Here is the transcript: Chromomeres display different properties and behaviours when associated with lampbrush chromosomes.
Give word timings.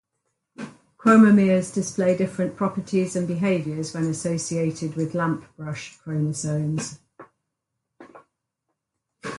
Chromomeres 0.97 1.71
display 1.71 2.17
different 2.17 2.55
properties 2.55 3.15
and 3.15 3.27
behaviours 3.27 3.93
when 3.93 4.05
associated 4.05 4.95
with 4.95 5.13
lampbrush 5.13 5.95
chromosomes. 5.99 6.97